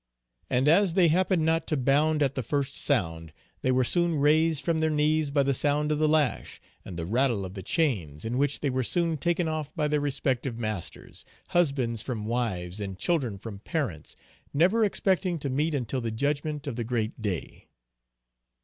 [0.49, 4.63] And as they happened not to bound at the first sound, they were soon raised
[4.65, 8.25] from their knees by the sound of the lash, and the rattle of the chains,
[8.25, 12.97] in which they were soon taken off by their respective masters, husbands from wives, and
[12.97, 14.15] children from parents,
[14.55, 17.67] never expecting to meet until the judgment of the great day.